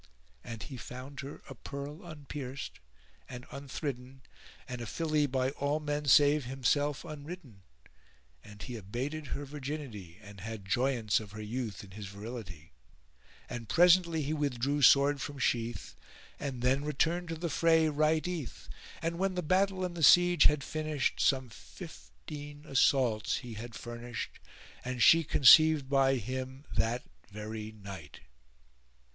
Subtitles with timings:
[0.43, 2.79] And he found her a pearl unpierced
[3.29, 4.21] and unthridden
[4.67, 7.61] and a filly by all men save himself unridden;
[8.43, 12.73] and he abated her virginity and had joyance of her youth in his virility
[13.47, 15.95] and presently he withdrew sword from sheath;
[16.39, 18.67] and then returned to the fray right eath;
[19.03, 24.39] and when the battle and the siege had finished, some fifteen assaults he had furnished
[24.83, 28.21] and she conceived by him that very night.